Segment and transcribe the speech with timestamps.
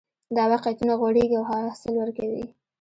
[0.35, 2.43] دا واقعیتونه غوړېږي او حاصل ورکوي